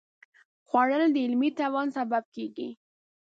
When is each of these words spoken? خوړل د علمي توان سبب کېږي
خوړل 0.67 1.03
د 1.13 1.17
علمي 1.25 1.49
توان 1.59 1.87
سبب 1.97 2.23
کېږي 2.35 2.69